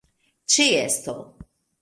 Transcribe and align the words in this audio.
ĉeesto 0.53 1.15